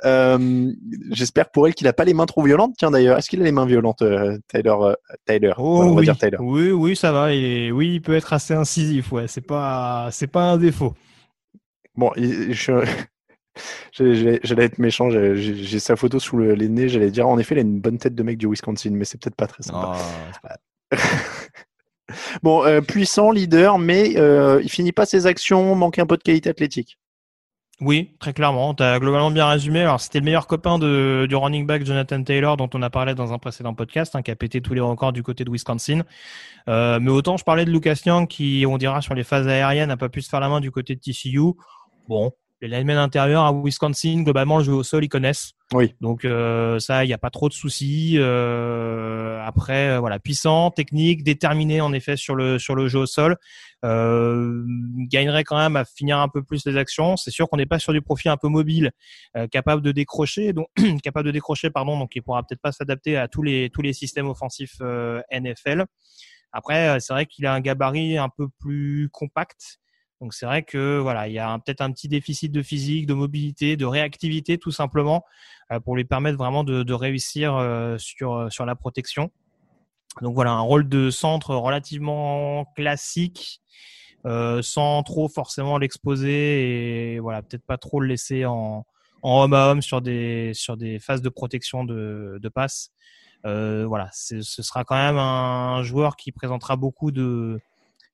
[0.04, 0.72] Euh,
[1.12, 2.74] J'espère pour elle qu'il a pas les mains trop violentes.
[2.78, 4.94] Tiens d'ailleurs, est-ce qu'il a les mains violentes, euh, Tyler euh,
[5.26, 6.04] Tyler Oh, Voilà, On va oui.
[6.06, 6.36] dire Tyler.
[6.40, 7.32] oui, oui, ça va.
[7.32, 9.12] Et oui, il peut être assez incisif.
[9.12, 10.94] Ouais, c'est pas, c'est pas un défaut.
[11.96, 12.84] Bon, je-
[13.92, 15.10] j'allais être méchant.
[15.10, 16.88] j'ai- sa photo sous le, les nez.
[16.88, 19.20] J'allais dire, en effet, il a une bonne tête de mec du Wisconsin, mais c'est
[19.20, 19.96] peut-être pas très sympa.
[22.42, 26.22] Bon, euh, puissant, leader, mais euh, il finit pas ses actions, manque un peu de
[26.22, 26.98] qualité athlétique.
[27.80, 28.72] Oui, très clairement.
[28.74, 29.80] Tu globalement bien résumé.
[29.80, 33.14] Alors, c'était le meilleur copain de, du running back Jonathan Taylor, dont on a parlé
[33.14, 36.02] dans un précédent podcast, hein, qui a pété tous les records du côté de Wisconsin.
[36.68, 39.88] Euh, mais autant je parlais de Lucas Young, qui, on dira, sur les phases aériennes,
[39.88, 41.54] n'a pas pu se faire la main du côté de TCU.
[42.08, 42.32] Bon,
[42.64, 45.52] les linemen intérieurs à Wisconsin, globalement, le jeu au sol, ils connaissent.
[45.72, 45.94] Oui.
[46.00, 48.14] Donc ça, ça, il n'y a pas trop de soucis.
[48.16, 53.06] Euh, après, euh, voilà, puissant, technique, déterminé en effet sur le sur le jeu au
[53.06, 53.36] sol.
[53.84, 54.64] Euh,
[55.10, 57.16] gagnerait quand même à finir un peu plus les actions.
[57.16, 58.92] C'est sûr qu'on n'est pas sur du profil un peu mobile,
[59.36, 60.68] euh, capable de décrocher, donc
[61.02, 63.92] capable de décrocher, pardon, donc il pourra peut-être pas s'adapter à tous les tous les
[63.92, 65.84] systèmes offensifs euh, NFL.
[66.52, 69.80] Après, euh, c'est vrai qu'il a un gabarit un peu plus compact.
[70.20, 73.14] Donc c'est vrai que voilà, il y a peut-être un petit déficit de physique, de
[73.14, 75.24] mobilité, de réactivité tout simplement
[75.70, 79.30] euh, pour lui permettre vraiment de, de réussir euh, sur euh, sur la protection.
[80.22, 83.60] Donc voilà, un rôle de centre relativement classique,
[84.24, 88.86] euh, sans trop forcément l'exposer et voilà, peut-être pas trop le laisser en,
[89.22, 92.92] en homme à homme sur des sur des phases de protection de, de passe.
[93.44, 97.60] Euh, voilà, ce sera quand même un joueur qui présentera beaucoup de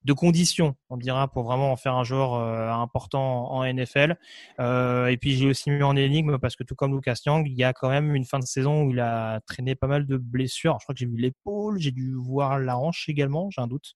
[0.05, 4.17] de conditions, on dira, pour vraiment en faire un joueur euh, important en NFL.
[4.59, 7.57] Euh, et puis j'ai aussi mis en énigme parce que tout comme Lucas Young, il
[7.57, 10.17] y a quand même une fin de saison où il a traîné pas mal de
[10.17, 10.79] blessures.
[10.81, 13.95] Je crois que j'ai vu l'épaule, j'ai dû voir la hanche également, j'ai un doute.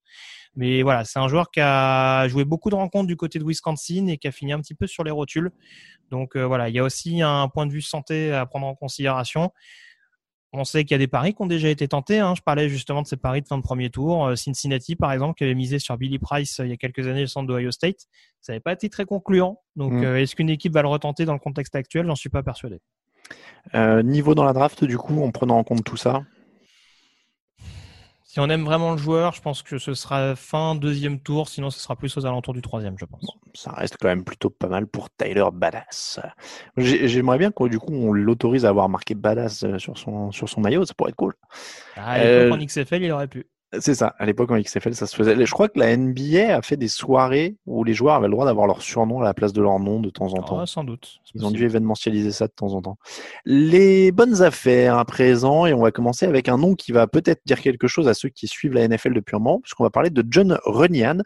[0.56, 4.06] Mais voilà, c'est un joueur qui a joué beaucoup de rencontres du côté de Wisconsin
[4.08, 5.50] et qui a fini un petit peu sur les rotules.
[6.10, 8.74] Donc euh, voilà, il y a aussi un point de vue santé à prendre en
[8.74, 9.52] considération.
[10.56, 12.20] On sait qu'il y a des paris qui ont déjà été tentés.
[12.20, 12.34] Hein.
[12.36, 14.24] Je parlais justement de ces paris de fin de premier tour.
[14.26, 17.08] Euh, Cincinnati, par exemple, qui avait misé sur Billy Price euh, il y a quelques
[17.08, 18.06] années, le centre d'Ohio State.
[18.40, 19.60] Ça n'avait pas été très concluant.
[19.74, 20.04] Donc, Mm.
[20.04, 22.06] euh, est-ce qu'une équipe va le retenter dans le contexte actuel?
[22.06, 22.80] J'en suis pas persuadé.
[23.74, 26.22] Euh, niveau dans la draft, du coup, en prenant en compte tout ça.
[28.34, 31.48] Si on aime vraiment le joueur, je pense que ce sera fin deuxième tour.
[31.48, 33.24] Sinon, ce sera plus aux alentours du troisième, je pense.
[33.54, 36.18] ça reste quand même plutôt pas mal pour Tyler Badass.
[36.76, 40.32] J'ai- J'aimerais bien qu'on du coup on l'autorise à avoir marqué Badass euh, sur son
[40.32, 41.34] sur son maillot, ça pourrait être cool.
[41.96, 43.46] L'époque, Euh, en XFL, il aurait pu.
[43.80, 45.44] C'est ça, à l'époque en XFL ça se faisait.
[45.44, 48.44] Je crois que la NBA a fait des soirées où les joueurs avaient le droit
[48.44, 50.60] d'avoir leur surnom à la place de leur nom de temps en temps.
[50.60, 51.20] Ah, sans doute.
[51.34, 52.98] Ils ont dû événementialiser ça de temps en temps.
[53.44, 57.40] Les bonnes affaires à présent, et on va commencer avec un nom qui va peut-être
[57.46, 60.10] dire quelque chose à ceux qui suivent la NFL depuis un moment, puisqu'on va parler
[60.10, 61.18] de John Runyan.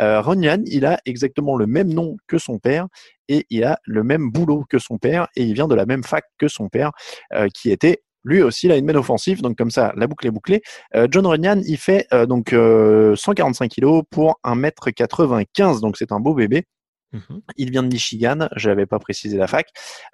[0.00, 2.86] Euh, Runyan, il a exactement le même nom que son père,
[3.28, 6.04] et il a le même boulot que son père, et il vient de la même
[6.04, 6.92] fac que son père,
[7.34, 10.62] euh, qui était lui aussi lineman offensif, donc comme ça, la boucle est bouclée.
[10.94, 16.20] Euh, John Runyan, il fait euh, donc euh, 145 kilos pour 1m95, donc c'est un
[16.20, 16.66] beau bébé.
[17.12, 17.40] Mhm.
[17.56, 19.68] Il vient de Michigan, je n'avais pas précisé la fac.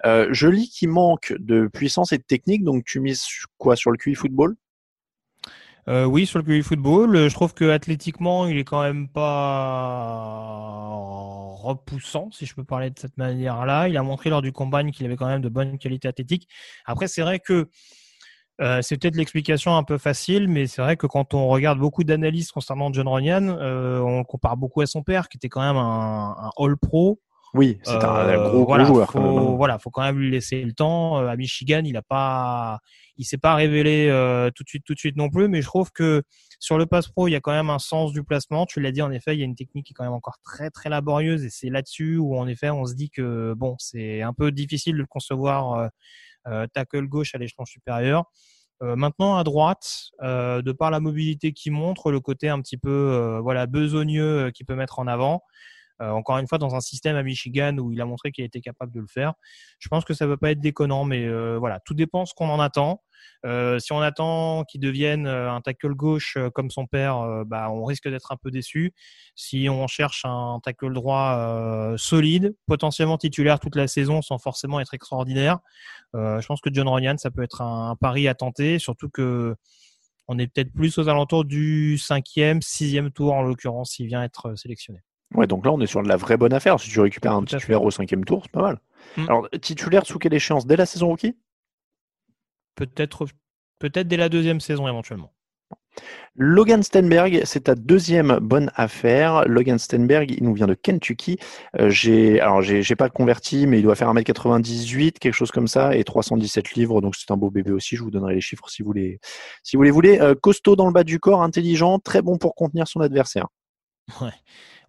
[0.05, 3.25] Euh, je lis qu'il manque de puissance et de technique, donc tu mises
[3.57, 4.55] quoi sur le QI football?
[5.89, 9.09] Euh, oui, sur le QI football, euh, je trouve que athlétiquement, il est quand même
[9.09, 9.23] pas
[11.63, 13.89] repoussant, si je peux parler de cette manière-là.
[13.89, 16.47] Il a montré lors du combine qu'il avait quand même de bonnes qualités athlétiques.
[16.85, 17.69] Après, c'est vrai que
[18.61, 22.03] euh, c'est peut-être l'explication un peu facile, mais c'est vrai que quand on regarde beaucoup
[22.03, 25.61] d'analyses concernant John Runyan, euh, on le compare beaucoup à son père, qui était quand
[25.61, 27.19] même un, un All-Pro.
[27.53, 29.11] Oui, c'est un Euh, gros, voilà, gros joueur.
[29.11, 29.55] Faut, quand même, hein.
[29.55, 31.19] voilà, faut quand même lui laisser le temps.
[31.19, 32.79] Euh, à Michigan, il a pas,
[33.17, 35.47] il s'est pas révélé euh, tout de suite, tout de suite non plus.
[35.47, 36.23] Mais je trouve que
[36.59, 38.65] sur le pass pro, il y a quand même un sens du placement.
[38.65, 40.37] Tu l'as dit en effet, il y a une technique qui est quand même encore
[40.43, 44.23] très très laborieuse et c'est là-dessus où en effet on se dit que bon, c'est
[44.23, 45.89] un peu difficile de le concevoir
[46.73, 48.25] tackle gauche à l'échelon supérieur.
[48.83, 52.77] Euh, maintenant à droite, euh, de par la mobilité qu'il montre, le côté un petit
[52.77, 55.41] peu euh, voilà besogneux euh, qu'il peut mettre en avant.
[56.03, 58.61] Euh, encore une fois, dans un système à Michigan où il a montré qu'il était
[58.61, 59.33] capable de le faire.
[59.79, 62.33] Je pense que ça ne va pas être déconnant, mais euh, voilà, tout dépend ce
[62.33, 63.01] qu'on en attend.
[63.45, 68.09] Euh, si on attend qu'il devienne un tackle gauche comme son père, bah, on risque
[68.09, 68.93] d'être un peu déçu.
[69.35, 74.93] Si on cherche un tackle droit solide, potentiellement titulaire toute la saison sans forcément être
[74.93, 75.59] extraordinaire,
[76.13, 79.55] je pense que John Ryan, ça peut être un, un pari à tenter, surtout que
[80.27, 84.55] on est peut-être plus aux alentours du cinquième, sixième tour en l'occurrence s'il vient être
[84.55, 84.99] sélectionné.
[85.35, 86.79] Ouais, donc là, on est sur de la vraie bonne affaire.
[86.79, 88.79] Si tu récupères un titulaire au cinquième tour, c'est pas mal.
[89.17, 89.29] Mm.
[89.29, 90.65] Alors, titulaire sous quelle échéance?
[90.65, 91.37] Dès la saison rookie?
[92.75, 93.27] Peut-être
[93.79, 95.33] peut-être dès la deuxième saison éventuellement.
[96.35, 99.47] Logan Stenberg, c'est ta deuxième bonne affaire.
[99.47, 101.37] Logan Stenberg, il nous vient de Kentucky.
[101.79, 105.95] Euh, j'ai, alors j'ai pas converti, mais il doit faire 1m98, quelque chose comme ça,
[105.95, 107.95] et 317 livres, donc c'est un beau bébé aussi.
[107.95, 109.19] Je vous donnerai les chiffres si vous les,
[109.61, 110.19] si vous les voulez.
[110.19, 113.47] Euh, costaud dans le bas du corps, intelligent, très bon pour contenir son adversaire.
[114.21, 114.31] Ouais.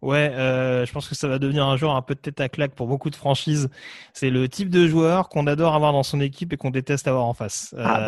[0.04, 2.50] Ouais, euh, je pense que ça va devenir un joueur un peu de tête à
[2.50, 3.70] claque pour beaucoup de franchises.
[4.12, 7.24] C'est le type de joueur qu'on adore avoir dans son équipe et qu'on déteste avoir
[7.24, 7.74] en face.
[7.78, 8.04] Ah,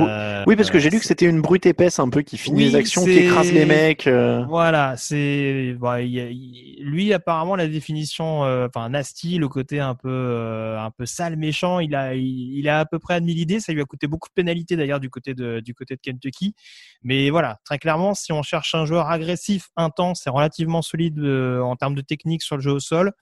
[0.46, 0.52] oui.
[0.52, 2.64] Euh, parce que j'ai lu que c'était une brute épaisse un peu qui finit Oui,
[2.64, 4.06] les actions, qui écrase les mecs.
[4.06, 4.44] euh.
[4.46, 10.78] Voilà, c'est il- lui apparemment la définition, euh, enfin nasty, le côté un peu euh,
[10.78, 13.58] un peu sale, méchant, il a il, il a à peu près admis l'idée.
[13.58, 16.54] Ça lui a coûté beaucoup de pénalités d'ailleurs du côté de du côté de Kentucky.
[17.02, 21.60] Mais voilà, très clairement, si on cherche un joueur agressif, intense et relativement solide euh,
[21.62, 23.12] en termes de technique sur le jeu au sol,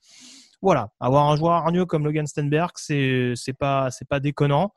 [0.63, 4.73] voilà, avoir un joueur hargneux comme Logan Stenberg, c'est c'est pas c'est pas déconnant.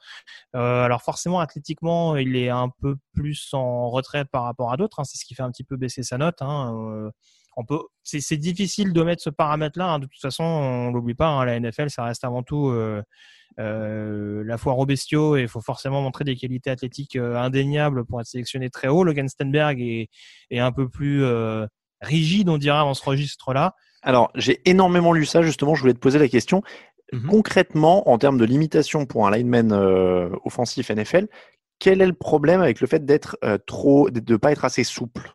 [0.56, 5.00] Euh, alors forcément, athlétiquement, il est un peu plus en retrait par rapport à d'autres.
[5.00, 5.06] hein.
[5.06, 6.42] C'est ce qui fait un petit peu baisser sa note.
[6.42, 6.76] Hein.
[6.92, 7.12] Euh,
[7.56, 9.94] on peut, c'est difficile de mettre ce paramètre-là.
[9.94, 10.00] hein.
[10.00, 11.46] De toute façon, on l'oublie pas.
[11.46, 13.02] La NFL, ça reste avant tout euh,
[13.58, 18.28] la foire aux bestiaux et il faut forcément montrer des qualités athlétiques indéniables pour être
[18.28, 19.04] sélectionné très haut.
[19.06, 20.10] Logan Stenberg est,
[20.52, 21.24] est un peu plus
[22.02, 23.76] rigide, on dirait, dans ce registre-là.
[24.02, 26.64] Alors, j'ai énormément lu ça, justement, je voulais te poser la question.
[27.14, 27.28] Mhm.
[27.28, 31.28] Concrètement, en termes de limitation pour un lineman euh, offensif NFL,
[31.80, 34.84] quel est le problème avec le fait d'être euh, trop, de ne pas être assez
[34.84, 35.34] souple?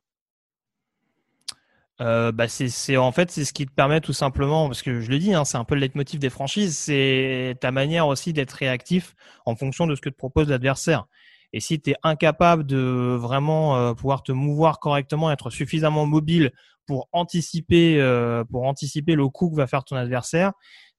[2.00, 5.10] Euh, bah c'est en fait c'est ce qui te permet tout simplement parce que je
[5.10, 8.52] le dis hein, c'est un peu le leitmotiv des franchises c'est ta manière aussi d'être
[8.52, 11.06] réactif en fonction de ce que te propose l'adversaire
[11.52, 16.52] et si tu es incapable de vraiment euh, pouvoir te mouvoir correctement être suffisamment mobile
[16.86, 20.52] pour anticiper euh, pour anticiper le coup que va faire ton adversaire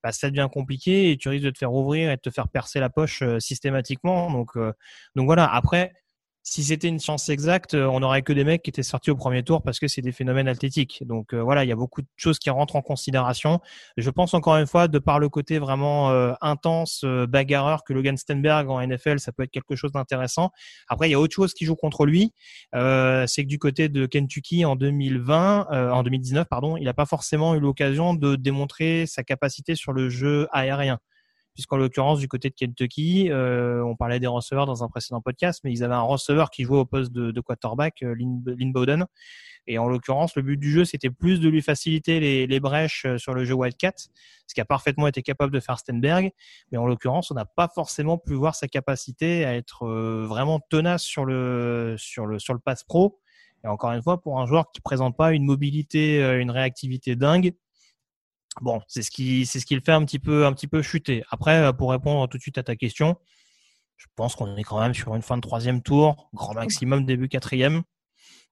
[0.04, 2.50] bah, ça devient compliqué et tu risques de te faire ouvrir et de te faire
[2.50, 4.30] percer la poche euh, systématiquement.
[4.30, 4.74] Donc euh,
[5.16, 5.46] donc voilà.
[5.46, 5.94] Après
[6.44, 9.16] si c'était une science exacte, euh, on n'aurait que des mecs qui étaient sortis au
[9.16, 11.04] premier tour parce que c'est des phénomènes athlétiques.
[11.06, 13.62] Donc euh, voilà, il y a beaucoup de choses qui rentrent en considération.
[13.98, 17.94] Je pense encore une fois, de par le côté vraiment euh, intense, euh, bagarreur que
[17.94, 20.52] Logan Stenberg en NFL, ça peut être quelque chose d'intéressant.
[20.90, 22.34] Après, il y a autre chose qui joue contre lui,
[22.74, 27.06] c'est que du côté de Kentucky en 2020, euh, en 2019, pardon, il n'a pas
[27.06, 31.00] forcément eu l'occasion de démontrer sa capacité sur le jeu aérien
[31.54, 35.62] puisqu'en l'occurrence du côté de Kentucky, euh, on parlait des receveurs dans un précédent podcast,
[35.63, 39.06] mais ils avaient un receveur qui jouait au poste de, quarterback, euh, Lynn, Bowden.
[39.66, 43.18] Et en l'occurrence, le but du jeu, c'était plus de lui faciliter les, brèches euh,
[43.18, 43.94] sur le jeu Wildcat,
[44.48, 46.32] ce qui a parfaitement été capable de faire Stenberg.
[46.72, 50.60] Mais en l'occurrence, on n'a pas forcément pu voir sa capacité à être euh, vraiment
[50.60, 53.20] tenace sur le sur le sur le pass pro.
[53.63, 57.54] Et encore une fois, pour un joueur qui présente pas une mobilité, une réactivité dingue,
[58.62, 60.82] Bon, c'est ce qui c'est ce qui le fait un petit peu un petit peu
[60.82, 61.24] chuter.
[61.30, 63.18] Après, euh, pour répondre tout de suite à ta question,
[63.98, 67.30] je pense qu'on est quand même sur une fin de troisième tour, grand maximum début
[67.30, 67.84] quatrième.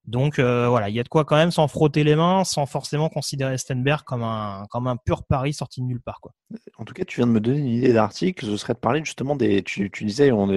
[0.06, 2.66] Donc euh, voilà, il y a de quoi quand même s'en frotter les mains, sans
[2.66, 6.34] forcément considérer Stenberg comme un comme un pur pari sorti de nulle part quoi.
[6.78, 8.46] En tout cas, tu viens de me donner une idée d'article.
[8.46, 9.62] Ce serait de parler justement des.
[9.64, 10.48] Tu, tu disais, on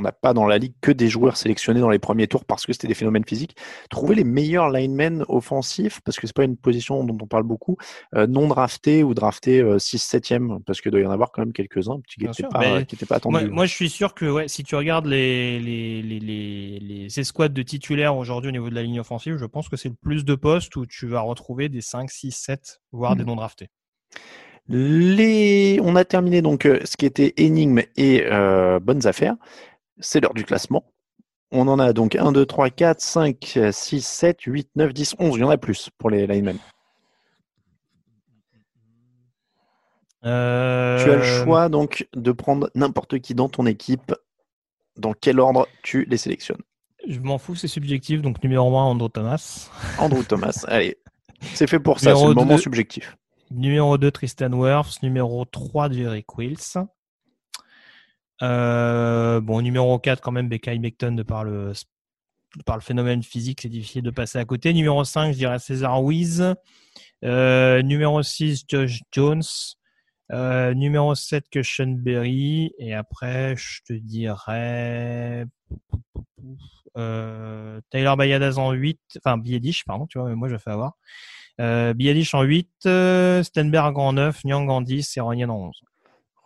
[0.00, 2.72] n'a pas dans la ligue que des joueurs sélectionnés dans les premiers tours parce que
[2.72, 3.56] c'était des phénomènes physiques.
[3.90, 7.76] Trouver les meilleurs linemen offensifs, parce que c'est pas une position dont on parle beaucoup,
[8.14, 11.52] euh, non draftés ou draftés euh, 6-7e, parce qu'il doit y en avoir quand même
[11.52, 13.32] quelques-uns qui n'étaient pas, qui attendus.
[13.32, 17.20] Moi, moi, je suis sûr que ouais, si tu regardes les, les, les, les, les
[17.20, 19.94] escouades de titulaires aujourd'hui au niveau de la ligne offensive, je pense que c'est le
[19.94, 23.28] plus de postes où tu vas retrouver des 5, 6, 7, voire des Mhm.
[23.28, 23.68] non draftés.
[24.68, 25.80] Les...
[25.82, 29.34] On a terminé donc euh, ce qui était énigmes et euh, bonnes affaires.
[29.98, 30.84] C'est l'heure du classement.
[31.50, 35.36] On en a donc 1, 2, 3, 4, 5, 6, 7, 8, 9, 10, 11.
[35.36, 36.58] Il y en a plus pour les linemen.
[40.24, 44.14] Euh, Tu as le choix donc de prendre n'importe qui dans ton équipe.
[44.96, 46.60] Dans quel ordre tu les sélectionnes?
[47.08, 48.20] Je m'en fous, c'est subjectif.
[48.22, 49.70] Donc numéro 1, Andrew Thomas.
[49.98, 50.98] Andrew Thomas, allez.
[51.54, 53.16] C'est fait pour ça, c'est le moment deux- subjectif.
[53.50, 55.02] Numéro 2, Tristan Wirfs.
[55.02, 56.76] Numéro 3, Jerry Quills.
[58.42, 61.72] Euh, bon, numéro 4, quand même, Becky Beckton, de par le,
[62.56, 64.72] de par le phénomène physique, c'est difficile de passer à côté.
[64.74, 66.54] Numéro 5, je dirais César Wiz.
[67.24, 69.42] Euh, numéro 6, Josh Jones.
[70.30, 72.72] Euh, numéro 7, que Sean Berry.
[72.78, 75.46] Et après, je te dirais
[76.96, 80.96] Euh, Tyler Bayadaz en 8, enfin Biedish, pardon, tu vois, mais moi je fais avoir.
[81.60, 85.82] Euh, Biedish en 8, euh, Stenberg en 9, Nyang en 10 et Ronyan en 11.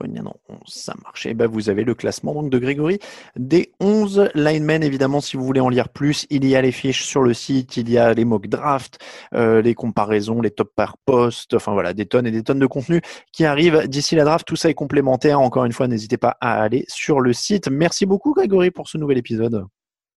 [0.02, 1.28] Ronyan en 11, ça marche.
[1.32, 2.98] Ben vous avez le classement donc de Grégory
[3.36, 4.82] des 11 linemen.
[4.82, 7.76] Évidemment, si vous voulez en lire plus, il y a les fiches sur le site,
[7.76, 8.98] il y a les mock drafts,
[9.34, 12.66] euh, les comparaisons, les top par poste, enfin voilà, des tonnes et des tonnes de
[12.66, 13.00] contenu
[13.32, 14.46] qui arrivent d'ici la draft.
[14.46, 15.40] Tout ça est complémentaire.
[15.40, 17.68] Encore une fois, n'hésitez pas à aller sur le site.
[17.68, 19.66] Merci beaucoup Grégory pour ce nouvel épisode.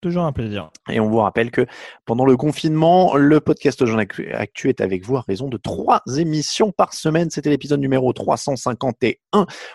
[0.06, 0.70] Toujours un plaisir.
[0.88, 1.66] Et on vous rappelle que
[2.04, 6.70] pendant le confinement, le podcast Jean Actu est avec vous à raison de trois émissions
[6.70, 7.28] par semaine.
[7.28, 9.16] C'était l'épisode numéro 351.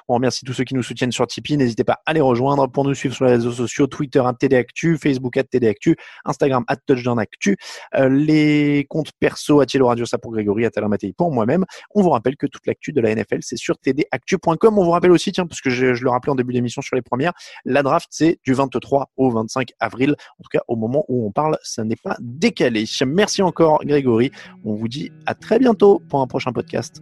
[0.08, 1.58] On remercie tous ceux qui nous soutiennent sur Tipeee.
[1.58, 4.56] N'hésitez pas à les rejoindre pour nous suivre sur les réseaux sociaux Twitter à TD
[4.56, 7.58] Actu, Facebook à TD Actu, Instagram à Touchdown Actu,
[7.96, 11.66] euh, les comptes perso à Thielo Radio, ça pour Grégory, à Talin Mattei pour moi-même.
[11.94, 14.80] On vous rappelle que toute l'actu de la NFL, c'est sur tdactu.com.
[14.80, 16.96] On vous rappelle aussi, tiens, parce que je, je le rappelais en début d'émission sur
[16.96, 17.34] les premières,
[17.66, 20.16] la draft, c'est du 23 au 25 avril.
[20.40, 22.86] En tout cas, au moment où on parle, ça n'est pas décalé.
[23.06, 24.32] Merci encore, Grégory.
[24.64, 27.02] On vous dit à très bientôt pour un prochain podcast.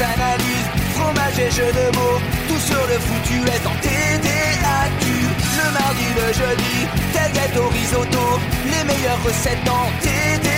[0.00, 5.06] Analyses, fromage et jeux de mots, tout sur le foutu est en TDAQ.
[5.58, 10.57] Le mardi, le jeudi, tel gâteau risotto, les meilleures recettes dans TDAQ.